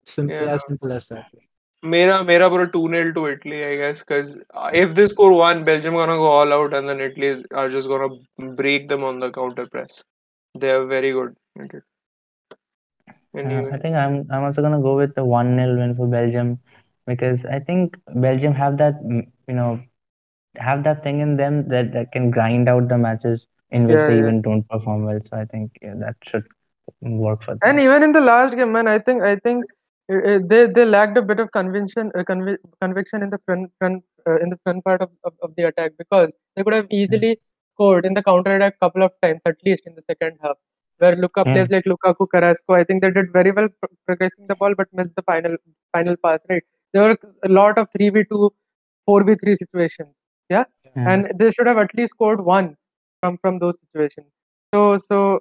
[0.07, 0.53] Simple, Yeah.
[0.55, 1.27] as simple as that.
[1.83, 4.37] Mera, mera pura 2 0 to Italy, I guess, because
[4.73, 8.09] if they score one, Belgium gonna go all out, and then Italy are just gonna
[8.61, 10.03] break them on the counter press.
[10.61, 11.37] They are very good.
[13.45, 16.59] Uh, I think I'm I'm also gonna go with the one 0 win for Belgium
[17.07, 19.81] because I think Belgium have that mm, you know
[20.57, 24.07] have that thing in them that, that can grind out the matches in which Yeah,
[24.07, 24.31] they yeah.
[24.31, 25.21] even don't perform well.
[25.31, 26.47] So I think yeah, that should
[27.03, 27.63] work for them.
[27.63, 29.65] And even in the last game, man, I think I think
[30.13, 33.71] uh, uh, they they lacked a bit of conviction uh, convi- conviction in the front
[33.79, 36.87] front uh, in the front part of, of, of the attack because they could have
[36.91, 37.39] easily
[37.79, 40.57] scored in the counter attack couple of times at least in the second half
[40.99, 41.53] where Luka Yeah.
[41.55, 42.75] plays like Lukaku Carrasco.
[42.75, 45.57] I think they did very well pro- progressing the ball but missed the final
[45.97, 46.45] final pass.
[46.51, 48.51] Right, there were a lot of three v two,
[49.07, 50.15] four v three situations.
[50.51, 50.65] Yeah,
[50.97, 51.05] Yeah.
[51.13, 52.81] and they should have at least scored once
[53.21, 54.29] from from those situations.
[54.75, 55.41] So so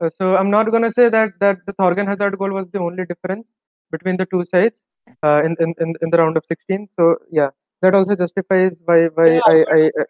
[0.00, 3.04] uh, so I'm not gonna say that that the Thorgan Hazard goal was the only
[3.12, 3.52] difference
[3.90, 4.82] between the two sides
[5.24, 6.88] uh, in, in in in the round of 16.
[6.98, 7.50] So yeah,
[7.82, 10.08] that also justifies why why Yeah, I, I uh,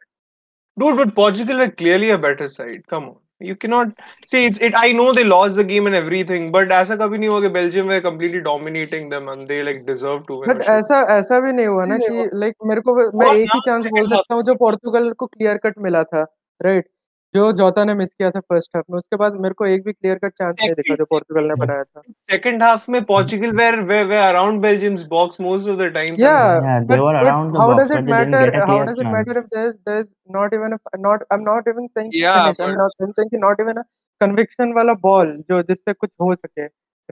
[0.77, 2.81] dude, but Portugal were clearly a better side.
[2.87, 3.93] Come on, you cannot
[4.33, 4.75] see it's it.
[4.81, 7.87] I know they lost the game and everything, but ऐसा कभी नहीं हुआ कि Belgium
[7.93, 10.49] were completely dominating them and they like deserve to win.
[10.49, 10.69] But or shit.
[10.75, 13.59] ऐसा ऐसा भी नहीं हुआ ना नहीं कि लाइक मेरे को मैं और एक ही
[13.59, 16.25] now चांस second बोल half- सकता हूँ जो पोर्तुगल को क्लियर कट मिला था
[16.61, 16.87] राइट
[17.34, 19.92] जो जोता ने मिस किया था फ़र्स्ट हाफ़ में उसके बाद मेरे को एक भी
[19.92, 23.80] क्लियर कट चांस नहीं दिखा जो पोर्तुगल ने बनाया था। सेकंड हाफ़ में Portugal where
[23.90, 26.34] they they around Belgium's box most of the time या
[26.80, 29.74] they were around the how does it matter how does it matter if there is
[29.88, 33.38] there is not even not I am not even saying I am not saying कि
[33.46, 33.84] not even a
[34.20, 36.66] conviction वाला ball जो जिससे कुछ हो सके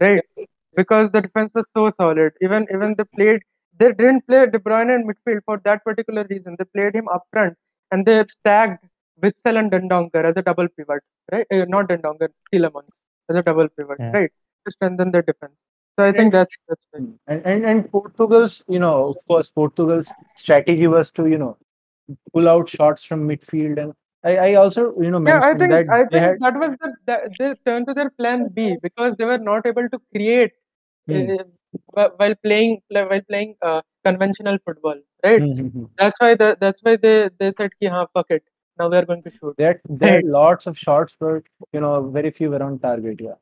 [0.04, 3.44] right because the defence was so solid even even the played
[3.80, 6.56] they didn't play De Bruyne in midfield for that particular reason.
[6.58, 7.54] They played him up front
[7.92, 8.84] and they stacked
[9.22, 11.02] Witsel and Dendoncker as a double pivot
[11.32, 12.90] right uh, not Dendoncker Tielemans
[13.30, 14.12] as a double pivot Yeah.
[14.12, 14.30] right
[14.66, 15.54] to strengthen their defense
[15.98, 17.18] so I think that's that's fine.
[17.26, 21.56] And, and and Portugal's, you know, of course, Portugal's strategy was to, you know,
[22.32, 23.92] pull out shots from midfield, and
[24.24, 26.94] I, I also you know Yeah, I think that I think had that was the
[27.06, 30.52] that they turned to their plan B because they were not able to create
[31.08, 31.30] Hmm.
[31.96, 35.42] uh, while playing while playing uh, conventional football, right?
[35.42, 35.84] Hmm, hmm, hmm.
[35.98, 38.44] That's why the, that's why they they said ki हाँ fuck it
[38.79, 39.55] now we are going to shoot.
[39.57, 41.43] they had, they had lots of shots, but
[41.73, 43.19] you know very few were on target.
[43.21, 43.35] Yeah.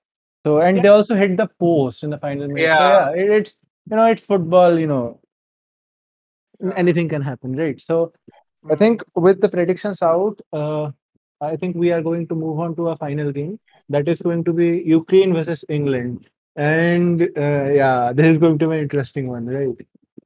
[0.46, 2.78] So and they also hit the post in the final minute.
[2.78, 3.12] So, Yeah.
[3.16, 3.56] yeah, it, it's
[3.90, 4.78] you know it's football.
[4.80, 5.20] You know
[6.62, 6.74] Yeah.
[6.76, 7.80] anything can happen, right?
[7.82, 8.14] So
[8.70, 10.92] I think with the predictions out, uh,
[11.42, 13.60] I think we are going to move on to a final game.
[13.90, 16.30] That is going to be Ukraine versus England.
[16.56, 19.76] And uh, yeah, this is going to be an interesting one, right?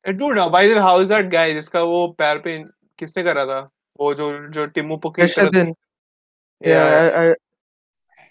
[0.05, 2.57] Eh, Dude, uh, by the way, how is that guy जिसका वो पैर पे
[2.99, 3.59] किसने करा था
[4.00, 5.74] वो जो जो टिमो पुकी Rashidin,
[6.60, 7.34] yeah, I, I,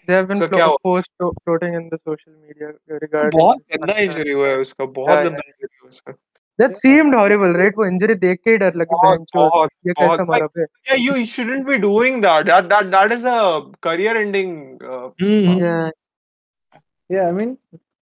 [0.06, 0.76] they have been So flo- क्या हुआ?
[0.82, 1.10] post
[1.44, 5.76] floating in the social media regarding बहुत गंदा इंजरी हुआ है उसका बहुत गंदा इंजरी
[5.80, 6.14] हुआ है उसका
[6.58, 7.74] That seemed horrible, right?
[7.76, 11.24] वो injury देख के ही डर लगी बहुत बहुत ये कैसा मारा पे yeah you
[11.32, 13.38] shouldn't be doing that that that that is a
[13.88, 14.54] career ending
[14.94, 15.90] uh, Yeah,
[17.08, 17.58] Yeah, I mean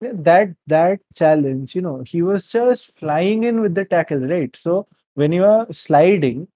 [0.04, 4.56] yeah, that that challenge, you know, he was just flying in with the tackle, right?
[4.56, 6.48] So when you are sliding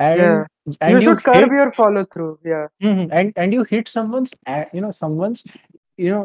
[0.00, 0.44] and Yeah.
[0.80, 2.32] and you should curb hit, your follow through.
[2.52, 4.32] Yeah, Mhm, and and you hit someone's
[4.78, 5.44] you know someone's
[6.06, 6.24] you know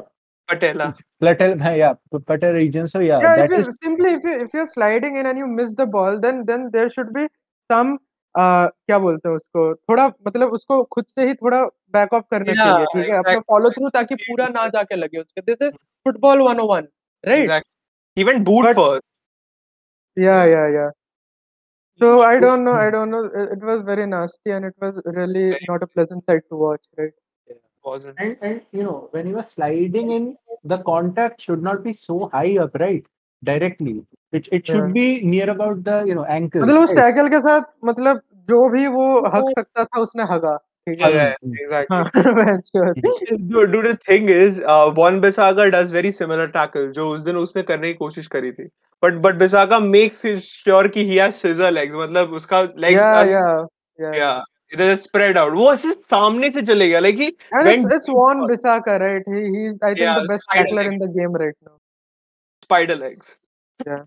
[0.52, 0.88] Patella
[1.24, 1.50] plateau
[1.82, 1.94] yeah
[2.32, 2.88] plateau region.
[2.94, 3.44] So yeah, yeah.
[3.44, 5.88] If that you is simply if you if you're sliding in and you miss the
[5.98, 7.28] ball, then then there should be
[7.74, 7.94] some
[8.36, 11.62] uh, क्या बोलते हैं उसको थोड़ा मतलब उसको खुद से ही थोड़ा
[11.98, 15.20] बैक ऑफ़ करना Yeah, चाहिए ठीक है अपना फॉलो थ्रू ताकि पूरा ना जाके लगे
[15.22, 15.76] उसके this is
[16.08, 16.88] football 101
[17.32, 19.04] right exactly he went boot But- first
[20.26, 20.90] yeah yeah yeah
[22.00, 22.74] So I don't know.
[22.74, 23.26] I don't know.
[23.26, 27.12] It was very nasty, and it was really not a pleasant sight to watch, right?
[27.86, 28.16] Wasn't.
[28.18, 32.30] And, and you know when you are sliding in, the contact should not be so
[32.34, 33.06] high up, right?
[33.44, 35.00] Directly, it it should yeah.
[35.00, 36.62] be near about the you know ankle.
[36.62, 41.34] मतलब उस tackle के साथ मतलब जो भी वो हक सकता था उसने हगा yeah,
[41.44, 41.54] Mm.
[41.64, 42.96] exactly हाँ bहनचोद।
[43.52, 47.36] Dude, dude, the thing is, uh, one Bisaka does very similar tackle, जो उस दिन
[47.38, 48.68] उसने करने की कोशिश करी थी.
[49.06, 53.28] But but Bisaka makes sure कि he has scissor legs, मतलब उसका legs yeah are-
[53.28, 53.66] yeah
[54.00, 54.42] yeah yeah,
[54.76, 55.54] it is spread out.
[55.54, 59.30] वो ऐसे सामने से चले गया, like he and it's went it's Juan Bissaka right
[59.36, 60.94] he he's I think Yeah, the best spider tackler legs.
[60.94, 61.78] in the game right now
[62.68, 63.38] spider legs.
[63.88, 64.04] Yeah.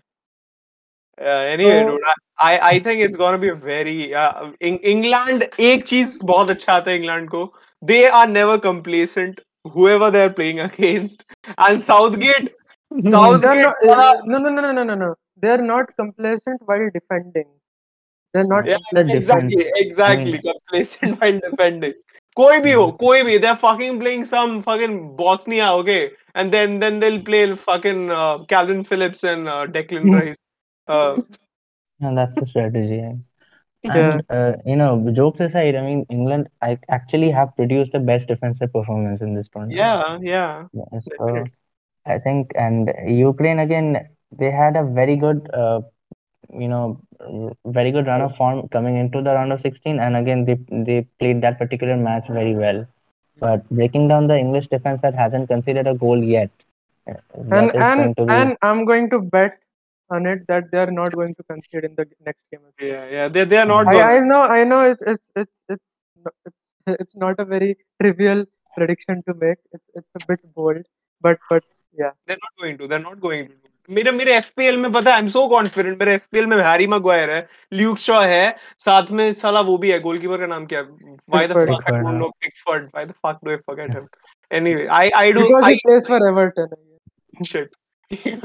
[1.19, 2.01] Uh, anyway, so, dude,
[2.39, 5.43] I, I think it's gonna be a very uh, in, England.
[5.59, 7.49] एक चीज बहुत अच्छा आता है
[7.81, 9.39] They are never complacent.
[9.63, 11.25] Whoever they're playing against,
[11.57, 12.53] and Southgate.
[13.09, 13.65] Southgate.
[13.65, 15.15] Not, uh, no, no, no, no, no, no, no.
[15.35, 17.45] They're not complacent while defending.
[18.33, 19.71] They're not yeah, exactly, defending.
[19.75, 20.41] exactly mm.
[20.43, 21.93] complacent while defending.
[22.37, 22.97] कोई भी हो hmm.
[22.99, 28.11] कोई भी they're fucking playing some fucking Bosnia okay and then then they'll play fucking
[28.11, 30.13] uh, Kalvin Phillips and uh, Declan hmm.
[30.13, 30.37] Rice
[30.87, 31.17] uh,
[31.99, 33.03] And that's the strategy.
[33.83, 38.27] And, uh, you know, jokes aside, I mean, England I actually have produced the best
[38.27, 39.77] defensive performance in this tournament.
[39.77, 40.67] yeah, yeah.
[40.73, 41.45] Yeah, so.
[42.05, 45.81] I think, and Ukraine again, they had a very good, uh,
[46.57, 47.01] you know,
[47.65, 51.05] very good run of form coming into the round of 16, and again they they
[51.19, 52.85] played that particular match very well.
[53.39, 56.49] But breaking down the English defense that hasn't conceded a goal yet,
[57.09, 57.15] uh,
[57.51, 59.59] and and be and I'm going to bet
[60.10, 62.60] on it that they're not going to concede in the next game.
[62.62, 62.88] as well.
[62.90, 63.28] Yeah, yeah.
[63.36, 63.88] They they are not.
[63.88, 65.84] I, gonna- I know I know it's it's it's it's
[66.26, 67.70] no- it's it's not a very
[68.02, 68.44] trivial
[68.76, 69.60] prediction to make.
[69.72, 70.82] It's it's a bit bold,
[71.24, 71.64] but but
[72.04, 72.12] yeah.
[72.26, 72.88] They're not going to.
[72.94, 73.54] They're not going to.
[73.90, 77.30] मेरे मेरे FPL में पता है I am so confident मेरे FPL में Harry Maguire
[77.30, 77.40] है
[77.78, 78.44] Luke Shaw है
[78.84, 80.84] साथ में साला वो भी है गोलकीपर का नाम क्या है
[81.34, 81.72] why the Pickford.
[81.72, 82.12] Fuck I Pickford, don't हाँ.
[82.18, 84.06] No Pickford why the fuck do I forget him
[84.58, 86.76] anyway I I do Because I he plays for Everton.
[88.11, 88.41] shit.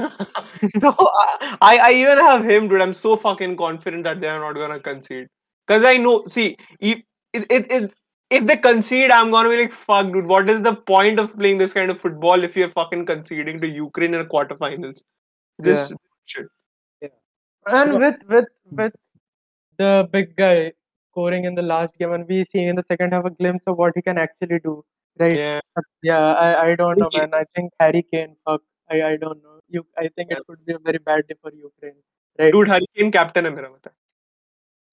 [0.79, 2.81] so I, I I even have him, dude.
[2.81, 5.27] I'm so fucking confident that they are not gonna concede.
[5.67, 6.99] Cause I know, see, if
[7.31, 7.93] it, it, it
[8.29, 10.25] if they concede, I'm gonna be like, fuck, dude.
[10.25, 13.67] What is the point of playing this kind of football if you're fucking conceding to
[13.67, 15.01] Ukraine in a quarterfinals?
[15.59, 15.93] This
[16.25, 16.47] shit.
[17.65, 18.75] And with with hmm.
[18.75, 18.93] with
[19.77, 20.73] the big guy
[21.11, 23.77] scoring in the last game, and we seeing in the second half a glimpse of
[23.77, 24.83] what he can actually do.
[25.19, 25.37] Right?
[25.37, 25.59] Yeah.
[25.75, 27.33] But yeah, I, I don't know, man.
[27.33, 28.35] I think Harry Kane.
[28.45, 28.61] Fuck.
[28.93, 29.59] I, I don't know.
[29.69, 30.37] You, I think yeah.
[30.37, 31.99] it could be a very bad day for Ukraine.
[32.39, 32.51] Right?
[32.53, 33.93] Dude, Harry Kane captain है मेरा मतलब.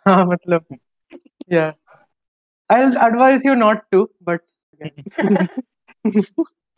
[0.06, 0.78] हाँ मतलब.
[1.56, 1.72] Yeah.
[2.70, 4.40] I'll advise you not to, but.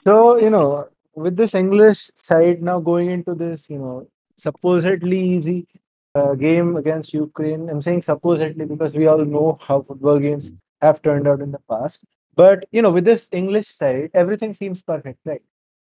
[0.04, 5.68] So you know, with this English side now going into this, you know, supposedly easy
[6.14, 7.68] uh, game against Ukraine.
[7.68, 11.61] I'm saying supposedly because we all know how football games have turned out in the
[11.70, 12.04] past.
[12.35, 15.42] But you know, with this English side, everything seems perfect, right?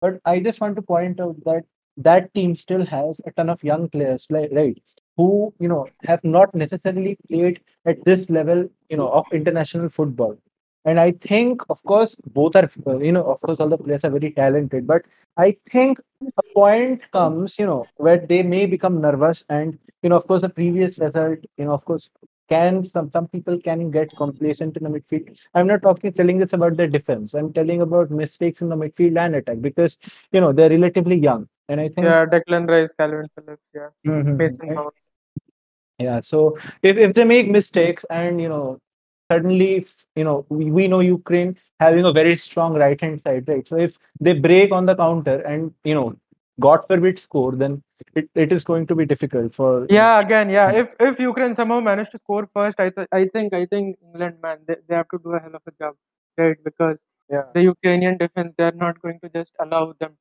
[0.04, 1.64] But I just want to point out that
[1.98, 4.78] that team still has a ton of young players, right?
[5.18, 10.36] who you know have not necessarily played at this level you know of international football
[10.86, 12.70] and i think of course both are
[13.02, 15.04] you know of course all the players are very talented but
[15.38, 16.00] i think
[16.38, 20.42] a point comes you know where they may become nervous and you know of course
[20.42, 22.10] the previous result you know of course
[22.50, 25.38] can some some people can get complacent in the midfield.
[25.54, 27.34] I'm not talking telling this about their defense.
[27.34, 29.98] I'm telling about mistakes in the midfield and attack because
[30.32, 31.48] you know they're relatively young.
[31.70, 34.40] And i think Yeah, Declan Rice, Kalvin Phillips, yeah, Mhm.
[34.42, 34.94] And- Mount.
[36.00, 38.80] yeah so if, if they make mistakes and you know
[39.32, 43.68] suddenly you know we, we know ukraine having a very strong right hand side right?
[43.68, 46.16] So if they break on the counter and you know
[46.60, 47.82] god forbid score then
[48.15, 50.73] it, it is going to be difficult for you know, Yeah, again, yeah.
[50.73, 50.81] Mm.
[50.83, 54.37] If if Ukraine somehow managed to score first, I th- I think I think England,
[54.47, 55.95] man, they, they have to do a hell of a job,
[56.39, 56.59] right?
[56.71, 57.05] Because
[57.37, 57.47] Yeah.
[57.55, 60.13] the Ukrainian defense, they are not going to just allow them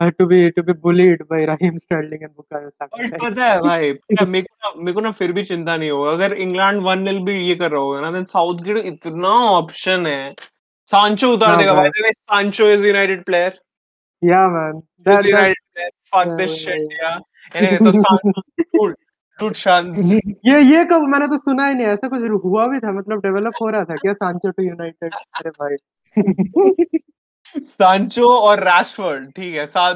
[0.00, 2.90] uh, to be to be bullied by Raheem Sterling and Bukayo Saka.
[2.96, 3.20] और right?
[3.24, 5.90] पता है भाई पता है, मेरे को ना मेरे को ना फिर भी चिंता नहीं
[5.90, 10.06] होगा अगर इंग्लैंड वन नील भी ये कर रहा होगा ना देन साउथगेट इतना ऑप्शन
[10.06, 10.34] है
[10.92, 13.58] सांचो उतार हाँ देगा भाई। भाई Sancho is United player
[14.23, 14.83] Yeah, man.
[15.05, 16.99] That, that, United player fuck Yeah, this yeah, shit yeah.
[17.03, 17.13] या
[17.55, 18.41] एनीवे तो सांचो
[18.77, 18.93] डूड
[19.39, 19.97] डूड शांत
[20.45, 23.53] ये ये कब मैंने तो सुना ही नहीं ऐसा कुछ हुआ भी था मतलब डेवलप
[23.61, 27.01] हो रहा था क्या सांचो टू यूनाइटेड अरे भाई
[27.45, 29.91] सांचो और रैशफोर्ड ठीक है सा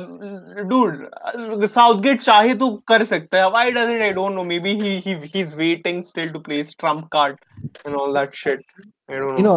[0.70, 5.14] डूड साउथगेट चाहे तो कर सकता है why doesn't I don't know maybe he he
[5.26, 7.38] he is waiting still to play trump card
[7.86, 8.66] and all that shit
[9.12, 9.56] I don't know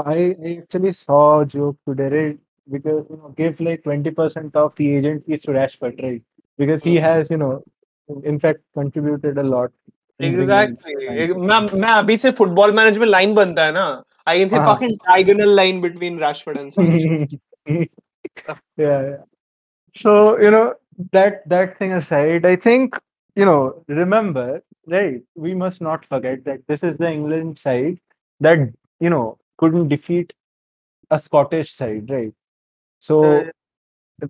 [0.52, 2.38] actually saw a joke today right?
[2.67, 6.21] because you know give like 20% of the agent fees to Rashford right
[6.57, 7.03] because he Hmm.
[7.03, 7.63] has you know
[8.23, 9.71] in fact contributed a lot
[10.19, 11.39] in bringing exactly Sancho.
[11.51, 13.85] मैं मैं अभी से football management line बनता है ना
[14.27, 17.35] I can से हाँ। Fucking diagonal line between Rashford and सांचो
[18.77, 19.17] yeah, yeah.
[19.95, 20.11] So
[20.43, 20.73] you know
[21.11, 22.97] that that thing aside, I think
[23.35, 24.45] you know remember
[24.95, 25.21] right.
[25.45, 27.99] We must not forget that this is the England side
[28.41, 28.65] that
[28.99, 30.33] you know couldn't defeat
[31.11, 32.33] a Scottish side, right?
[33.00, 33.50] So Yeah,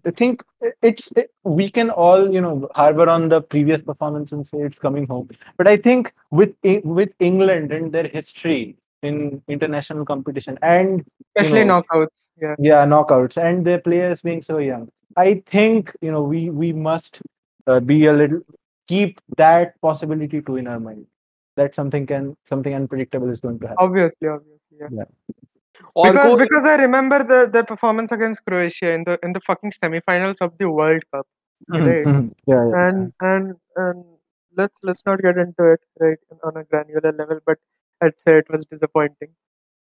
[0.06, 0.42] I think
[0.82, 4.78] it's it, we can all you know harbor on the previous performance and say it's
[4.78, 6.54] coming home, but I think with
[6.84, 11.04] with England and their history in international competition and
[11.36, 12.08] especially know, knockouts
[12.40, 12.54] yeah.
[12.58, 17.20] yeah knockouts and their players being so young i think you know we we must
[17.66, 18.40] uh, be a little
[18.88, 21.06] keep that possibility too in our mind
[21.56, 23.84] that something can something unpredictable is going to happen.
[23.84, 25.04] Obviously obviously yeah.
[25.04, 25.49] और
[25.94, 30.36] because because I remember the the performance against Croatia in the in the fucking semifinals
[30.40, 31.26] of the World Cup,
[31.68, 32.06] right?
[32.06, 32.88] Yeah, yeah.
[32.88, 34.04] And and and
[34.56, 37.58] let's let's not get into it right on a granular level, but
[38.02, 39.34] I'd say it was disappointing,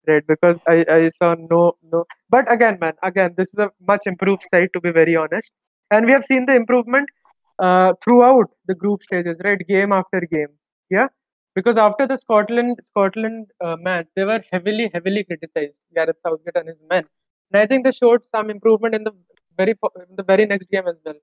[0.07, 0.26] right?
[0.26, 2.05] Because I I saw no no.
[2.28, 5.52] But again, man, again, this is a much improved side to be very honest,
[5.90, 7.09] and we have seen the improvement
[7.59, 9.59] uh, throughout the group stages, right?
[9.68, 10.55] Game after game,
[10.90, 11.09] yeah.
[11.55, 16.69] Because after the Scotland Scotland uh, match, they were heavily heavily criticized, Gareth Southgate and
[16.69, 17.05] his men,
[17.53, 19.12] and I think they showed some improvement in the
[19.59, 19.75] very
[20.09, 21.19] in the very next game as well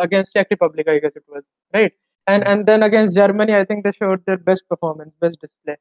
[0.00, 1.92] against Czech Republic, I guess it was right,
[2.26, 5.76] and and then against Germany, I think they showed their best performance, best display,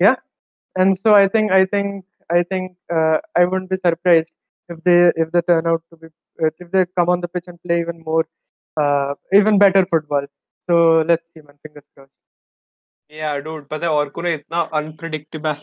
[0.00, 0.16] yeah,
[0.76, 4.30] and so I think I think I think uh, I wouldn't be surprised
[4.68, 7.60] if they if they turn out to be if they come on the pitch and
[7.66, 8.24] play even more
[8.80, 10.26] uh, even better football.
[10.68, 11.58] So let's see, man.
[11.62, 12.12] Fingers crossed.
[13.18, 15.56] या dude पता है और को ने इतना unpredictable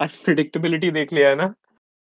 [0.00, 1.54] unpredictability देख लिया है ना?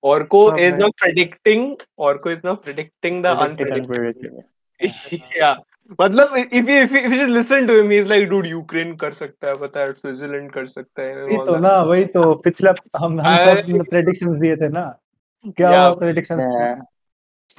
[0.03, 5.62] और को हाँ इज़ नॉट प्रेडिक्टिंग और को is not predicting the unpredictability या
[6.00, 9.48] मतलब you if you, if you just listen to him he's like Ukraine कर सकता
[9.48, 13.37] है पता है स्विट्जरलैंड कर सकता है वही तो ना वही तो पिछला हम हम
[13.37, 14.98] सब प्रेडिक्शंस दिए थे ना।
[15.46, 15.94] क्या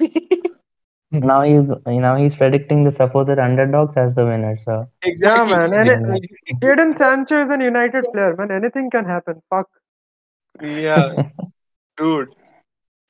[1.12, 1.20] Hmm.
[1.20, 4.58] now he's now he's predicting the supposed underdogs as the winners.
[4.64, 5.74] So exactly, yeah, man.
[5.74, 8.50] And it, Jadon Sancho is an United player, man.
[8.50, 9.40] Anything can happen.
[9.48, 9.68] Fuck.
[10.60, 11.30] Yeah,
[11.96, 12.34] dude.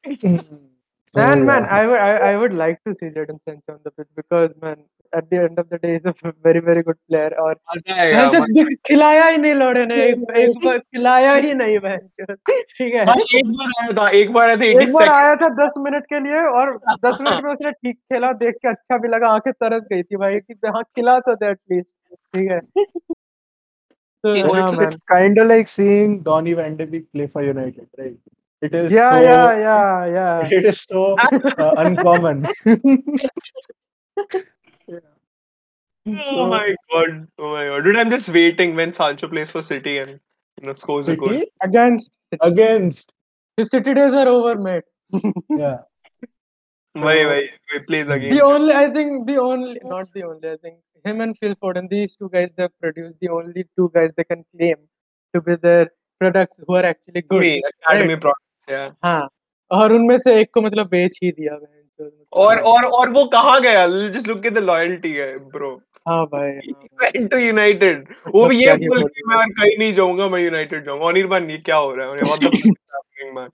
[1.16, 4.08] And man, I would I, I would like to see Jadon Sancho on the pitch
[4.16, 4.78] because man,
[5.14, 7.32] at the end of the day, he's a very very good player.
[7.46, 11.34] और मजा आएगा मैंने तो दिख- खिलाया ही नहीं लोड़े ने एक, एक बार खिलाया
[11.34, 12.08] ही नहीं बहन
[12.78, 15.16] ठीक है भाई एक बार आया था एक बार आया था 80 एक बार सेकंड
[15.16, 16.74] आया था दस मिनट के लिए और
[17.06, 20.18] दस मिनट में उसने ठीक खेला देख के अच्छा भी लगा आंखें तरस गई थी
[20.24, 22.60] भाई कि हाँ खिला तो दे एटलीस्ट ठीक है
[24.24, 24.88] तो Yeah, yeah, it's, man.
[24.88, 28.18] it's kind of like seeing Donny Van de Beek play for United, right?
[28.63, 30.49] It is yeah, so, yeah, yeah, yeah.
[30.51, 32.47] It is so uh, uncommon.
[36.09, 39.99] oh my god oh my god dude I'm just waiting when Sancho plays for City
[39.99, 40.21] and
[40.61, 43.13] you know scores a goal Against against
[43.57, 44.85] his city days are over, mate.
[45.49, 45.79] yeah.
[46.93, 48.31] why why he plays again?
[48.31, 51.89] The only, I think, the only, not the only, I think him and Phil Foden,
[51.89, 54.77] these two guys they've produced the only two guys they can claim
[55.35, 55.91] to be their
[56.21, 57.41] products who are actually good.
[57.41, 59.29] We, academy products, अच्छा। हाँ
[59.71, 63.59] और उनमें से एक को मतलब बेच ही दिया मतलब और और और वो कहा
[63.59, 63.87] गया?
[64.11, 65.71] Just look at the loyalty है ब्रो
[66.09, 66.51] हाँ भाई
[67.03, 70.41] वेंट टू यूनाइटेड वो मतलब भी ये बोल के मैं और कहीं नहीं जाऊँगा मैं
[70.41, 72.13] यूनाइटेड जाऊँगा। अनिर्बान ये क्या हो रहा है?
[72.17, 73.49] What the fuck is happening man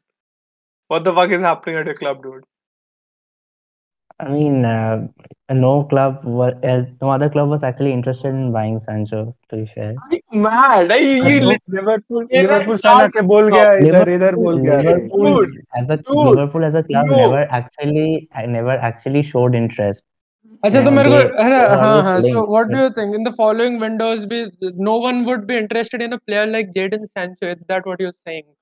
[0.90, 2.44] what the fuck is happening at a club dude
[4.22, 4.64] I mean
[5.53, 9.35] no club, was, uh, no other club was actually interested in buying Sancho.
[9.49, 9.93] To be fair,
[10.33, 14.35] mad I, you Liverpool lit- Liverpool ये Liverpool start- साला के बोल गया इधर इधर
[14.35, 17.17] बोल गया रे। Liverpool Dude, as a dude, Liverpool as a club no.
[17.23, 20.03] never actually uh, never actually showed interest.
[20.65, 22.69] अच्छा तो Yeah, मेरे को they- अच्छा, they are हाँ always हाँ so linked, what
[22.69, 22.83] do yeah.
[22.83, 24.39] you think in the following windows be
[24.91, 28.13] no one would be interested in a player like Jadon Sancho is that what you're
[28.21, 28.60] saying uh, uh,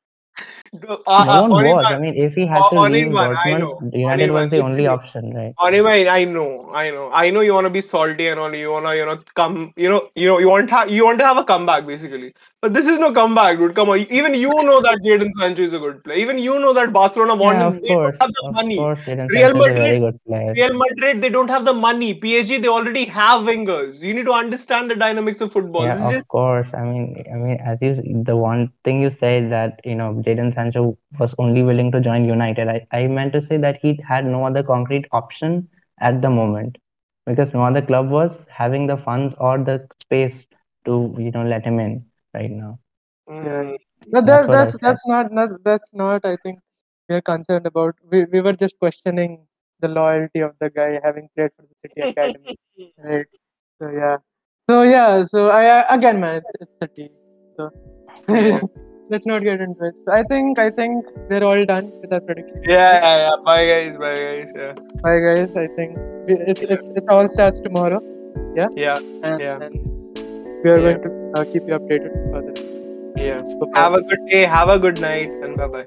[0.88, 1.90] uh, uh, no one was.
[1.90, 3.80] I mean, if he had O- to leave Dortmund, know.
[3.92, 5.54] United was the only option, right?
[5.66, 8.54] Anyway, I know, I know, I know you want to be salty and all.
[8.54, 11.26] You wanna, you know, come, you know, you know, you want ha- you want to
[11.26, 12.34] have a comeback basically.
[12.62, 13.74] But this is no comeback, dude.
[13.74, 16.18] Come on, even you know that Jadon Sancho is a good player.
[16.18, 17.80] Even you know that Barcelona want Yeah, him.
[17.82, 18.92] They course, don't have the money.
[18.96, 20.20] course, Real Sancho is a very Madrid-
[20.54, 22.14] Real Madrid, they don't have the money.
[22.14, 24.00] PSG, they already have wingers.
[24.00, 25.86] You need to understand the dynamics of football.
[25.86, 26.68] Yeah, of just course.
[26.74, 27.94] I mean, I mean, as you
[28.24, 32.24] the one thing you said that you know Jadon Sancho was only willing to join
[32.24, 32.68] United.
[32.68, 35.68] I, I meant to say that he had no other concrete option
[36.00, 36.78] at the moment
[37.26, 40.36] because no other club was having the funds or the space
[40.86, 42.04] to you know let him in
[42.34, 42.78] right now.
[43.28, 43.76] mm,
[44.10, 46.58] but That's that, what I that's that's not that's, that's not I think
[47.08, 47.94] we're concerned about.
[48.10, 49.46] We, we were just questioning
[49.80, 52.58] the loyalty of the guy having played for the City Academy
[52.98, 53.26] right?
[53.80, 54.16] So yeah.
[54.68, 57.10] So yeah so I, I again man it's, it's a team
[57.56, 57.70] so
[59.10, 59.94] let's not get into it.
[60.04, 62.62] So I think I think we're all done with our prediction.
[62.64, 63.36] Yeah, yeah, yeah.
[63.44, 64.52] Bye guys, bye guys.
[64.56, 64.72] Yeah,
[65.02, 65.56] bye guys.
[65.56, 68.00] I think we, it's it's it all starts tomorrow.
[68.54, 68.68] Yeah,
[69.22, 69.56] and, Yeah.
[69.60, 69.99] and
[70.64, 70.94] we are Yeah.
[70.94, 72.54] going to uh, keep you updated further
[73.16, 73.42] yeah.
[73.74, 74.42] Have a good day.
[74.46, 75.84] Have a good night, and bye bye.